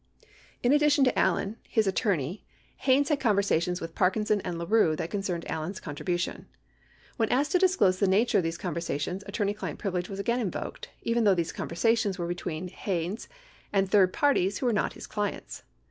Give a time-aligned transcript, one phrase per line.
[0.21, 0.29] 68
[0.63, 2.43] In addition to Allen, his attorney,
[2.77, 6.47] Haynes had conversations with Parkinson and LaRue that concerned Allen's contribution.
[7.17, 10.89] When asked to disclose the nature of these conversations, attorney client privilege was again invoked,
[11.03, 13.27] even though these conversations were between Haynes
[13.71, 15.61] and third parties who were not his clients.